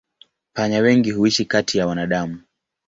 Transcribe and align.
Panya 0.53 0.79
wengi 0.79 1.11
huishi 1.11 1.45
kati 1.45 1.77
ya 1.77 1.87
wanadamu. 1.87 2.41